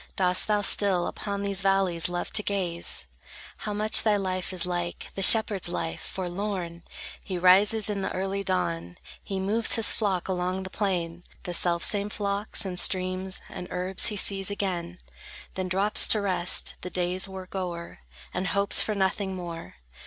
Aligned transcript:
Dost 0.15 0.47
thou 0.47 0.63
still 0.63 1.05
Upon 1.05 1.43
these 1.43 1.61
valleys 1.61 2.09
love 2.09 2.33
to 2.33 2.41
gaze? 2.41 3.05
How 3.57 3.71
much 3.71 4.01
thy 4.01 4.17
life 4.17 4.51
is 4.51 4.65
like 4.65 5.11
The 5.13 5.21
shepherd's 5.21 5.69
life, 5.69 6.01
forlorn! 6.01 6.81
He 7.23 7.37
rises 7.37 7.87
in 7.87 8.01
the 8.01 8.11
early 8.11 8.43
dawn, 8.43 8.97
He 9.23 9.39
moves 9.39 9.75
his 9.75 9.91
flock 9.91 10.27
along 10.27 10.63
the 10.63 10.71
plain; 10.71 11.23
The 11.43 11.53
selfsame 11.53 12.09
flocks, 12.09 12.65
and 12.65 12.79
streams, 12.79 13.41
and 13.47 13.67
herbs 13.69 14.07
He 14.07 14.15
sees 14.17 14.49
again; 14.49 14.97
Then 15.53 15.67
drops 15.69 16.07
to 16.07 16.21
rest, 16.21 16.73
the 16.81 16.89
day's 16.89 17.27
work 17.27 17.53
o'er; 17.53 17.99
And 18.33 18.47
hopes 18.47 18.81
for 18.81 18.95
nothing 18.95 19.35
more. 19.35 19.75